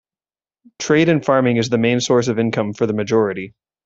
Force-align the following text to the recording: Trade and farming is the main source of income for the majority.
Trade 0.79 1.09
and 1.09 1.23
farming 1.23 1.57
is 1.57 1.69
the 1.69 1.77
main 1.77 1.99
source 1.99 2.27
of 2.27 2.39
income 2.39 2.73
for 2.73 2.87
the 2.87 2.93
majority. 2.93 3.53